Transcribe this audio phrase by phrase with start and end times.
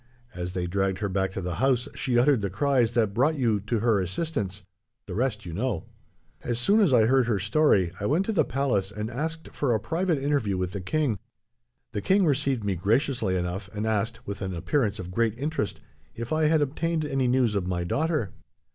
[0.33, 3.59] As they dragged her back to the house, she uttered the cries that brought you
[3.59, 4.63] to her assistance.
[5.05, 5.83] The rest you know.
[6.41, 9.75] "As soon as I heard her story, I went to the palace and asked for
[9.75, 11.19] a private interview with the king.
[11.91, 15.81] The king received me graciously enough, and asked, with an appearance of great interest,
[16.15, 18.31] if I had obtained any news of my daughter.